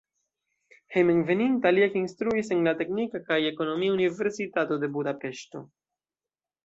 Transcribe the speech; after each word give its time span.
Hejmenveninta 0.95 1.71
li 1.75 1.83
ekinstruis 1.87 2.49
en 2.57 2.71
Teknika 2.79 3.21
kaj 3.29 3.39
Ekonomia 3.51 3.93
Universitato 3.99 4.79
de 4.85 4.91
Budapeŝto. 4.97 5.63